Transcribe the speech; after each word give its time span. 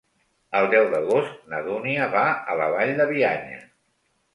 El 0.59 0.69
deu 0.71 0.87
d'agost 0.93 1.45
na 1.53 1.61
Dúnia 1.69 2.11
va 2.19 2.27
a 2.35 2.59
la 2.65 2.75
Vall 2.77 2.99
de 3.05 3.11
Bianya. 3.15 3.67